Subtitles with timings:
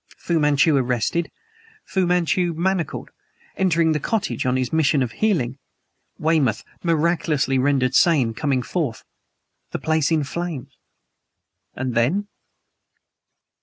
[0.17, 1.29] Fu Manchu arrested
[1.85, 3.11] Fu Manchu, manacled,
[3.55, 5.59] entering the cottage on his mission of healing;
[6.17, 9.03] Weymouth, miraculously rendered sane, coming forth;
[9.69, 10.75] the place in flames.
[11.75, 12.27] And then?